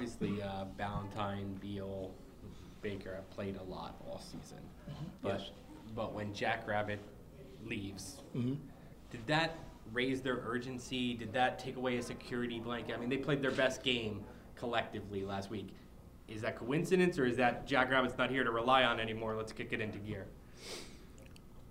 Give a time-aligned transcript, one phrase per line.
[0.00, 2.12] obviously uh, Ballentine, Beal,
[2.82, 4.58] Baker have played a lot all season,
[5.22, 5.50] but Yes.
[5.94, 7.00] but when Jack Rabbit
[7.64, 8.56] leaves, Mhm.
[9.10, 9.58] did that
[9.92, 11.14] raise their urgency?
[11.14, 12.94] Did that take away a security blanket?
[12.96, 14.24] I mean, they played their best game
[14.54, 15.68] collectively last week.
[16.28, 19.34] Is that coincidence, or is that Jack Rabbit's not here to rely on anymore?
[19.36, 20.26] Let's kick it into gear.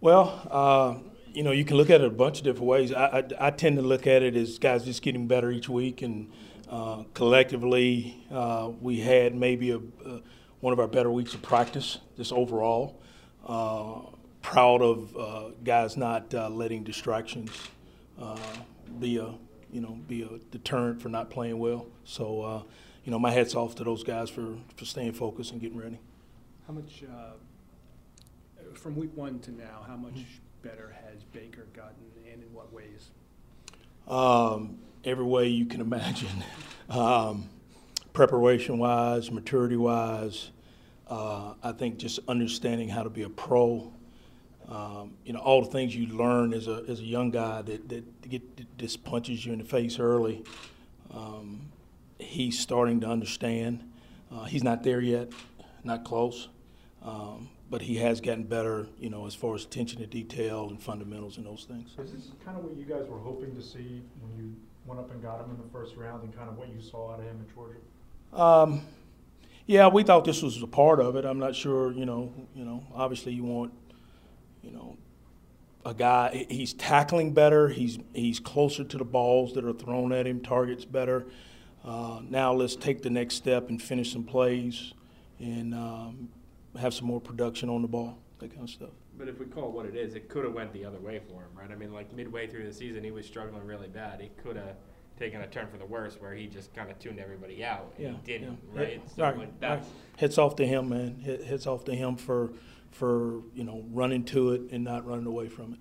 [0.02, 1.00] Well, uh,
[1.34, 2.92] you know, you can look at it a bunch of different ways.
[2.92, 6.02] I, I, I tend to look at it as guys just getting better each week,
[6.02, 6.30] and
[6.70, 10.20] uh, collectively, uh, we had maybe a, uh,
[10.60, 13.02] one of our better weeks of practice just overall.
[13.46, 14.02] Uh,
[14.42, 17.52] proud of uh, guys not uh, letting distractions
[18.22, 18.38] uh,
[19.00, 19.34] be a
[19.72, 21.88] you know be a deterrent for not playing well.
[22.04, 22.64] So, uh,
[23.04, 26.00] you know, my hats off to those guys for for staying focused and getting ready.
[26.68, 27.32] How much, uh,
[28.76, 30.26] from week one to now, how much
[30.62, 31.96] better has Baker gotten
[32.32, 33.10] and in what ways?
[34.08, 36.44] um, every way you can imagine.
[36.90, 37.50] Um,
[38.14, 40.50] preparation wise, maturity wise,
[41.08, 43.94] uh, I think just understanding how to be a pro.
[44.68, 47.90] Um, you know, all the things you learn as a, as a young guy that,
[47.90, 50.44] that get that just punches you in the face early.
[51.12, 51.62] Um,
[52.20, 53.84] he's starting to understand.
[54.32, 55.30] Uh, he's not there yet,
[55.84, 56.50] not close,
[57.04, 58.88] um, but he has gotten better.
[59.00, 61.96] You know, as far as attention to detail and fundamentals and those things.
[61.98, 64.56] Is this kind of what you guys were hoping to see when you
[64.90, 67.14] went up and got him in the first round and kind of what you saw
[67.14, 67.80] out of him at Georgia?
[68.34, 68.82] Um,
[69.68, 71.26] yeah, we thought this was a part of it.
[71.26, 73.72] I'm not sure, you know, you know, obviously you want,
[74.64, 74.98] you know,
[75.86, 80.26] a guy he's tackling better, he's he's closer to the balls that are thrown at
[80.26, 81.28] him, targets better.
[81.86, 84.94] Uh, now let's take the next step and finish some plays
[85.40, 86.30] and um,
[86.80, 88.90] have some more production on the ball, that kind of stuff.
[89.18, 91.20] But if we call it what it is, it could have went the other way
[91.20, 91.70] for him, right?
[91.72, 94.22] I mean, like midway through the season, he was struggling really bad.
[94.22, 94.76] He could have
[95.18, 97.94] taken a turn for the worse, where he just kind of tuned everybody out.
[97.98, 98.80] And Yeah, he didn't, yeah.
[98.80, 99.02] right?
[99.04, 101.20] Yeah, So right, like that's Hits off to him, man.
[101.20, 102.52] Hit, hits off to him for
[102.92, 105.80] for you know running to it and not running away from it.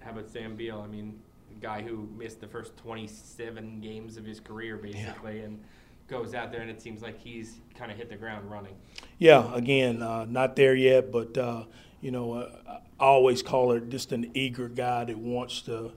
[0.00, 0.80] how about Sam Beal?
[0.80, 1.20] I mean,
[1.50, 5.62] the guy who missed the first 27 games of his career basically, and
[6.08, 8.74] goes out there and it seems like he's kind of hit the ground running.
[9.18, 11.64] Yeah, again, uh, not there yet, but uh,
[12.00, 15.92] you know, uh, I always call it just an eager guy that wants to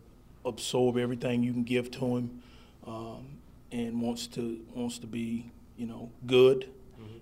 [0.46, 2.42] absorb everything you can give to him,
[2.86, 3.38] um,
[3.72, 6.70] and wants to wants to be, you know, good,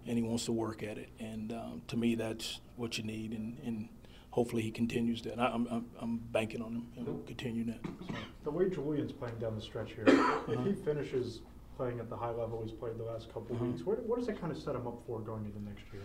[0.08, 1.10] and he wants to work at it.
[1.20, 3.90] And um, to me, that's what you need, and, and
[4.32, 5.40] hopefully he continues that.
[5.40, 7.80] I, I'm, I'm I'm banking on him, you know, continue that.
[7.84, 8.16] So.
[8.46, 11.42] The way Julian's playing down the stretch here, if he finishes
[11.80, 13.72] playing at the high level he's played the last couple of Uh-huh.
[13.72, 15.84] weeks, what, what does that kind of set him up for going into the next
[15.94, 16.02] year?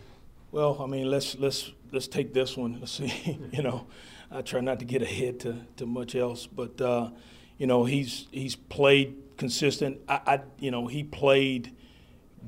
[0.52, 2.78] Well, I mean, let's let's let's take this one.
[2.78, 3.40] Let's see.
[3.52, 3.88] you know,
[4.30, 7.10] I try not to get ahead to, to much else, but uh,
[7.58, 9.98] you know, he's he's played consistent.
[10.08, 11.74] I, I you know he played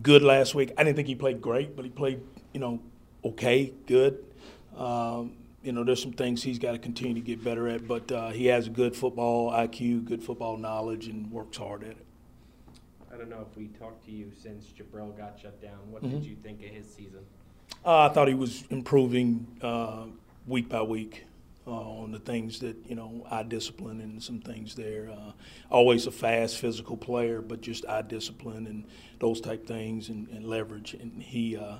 [0.02, 0.70] good last week.
[0.78, 2.20] I didn't think he played great, but he played
[2.54, 2.80] you know
[3.24, 4.24] okay, good.
[4.76, 5.32] Um,
[5.64, 8.30] you know, there's some things he's got to continue to get better at, but uh,
[8.30, 12.06] he has a good football IQ, good football knowledge, and works hard at it.
[13.16, 15.90] I don't know if we talked to you since Jabril got shut down.
[15.90, 16.10] What Mhm.
[16.10, 17.20] did you think of his season?
[17.82, 20.04] Uh, I thought he was improving uh,
[20.46, 21.24] week by week
[21.66, 25.08] uh, on the things that you know eye discipline and some things there.
[25.10, 25.32] Uh,
[25.70, 28.84] always a fast physical player, but just eye discipline and
[29.18, 30.92] those type things and, and leverage.
[30.92, 31.78] And he, uh,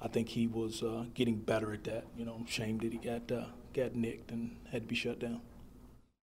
[0.00, 2.04] I think he was uh, getting better at that.
[2.16, 5.18] You know, I'm ashamed that he got uh, got nicked and had to be shut
[5.18, 5.40] down.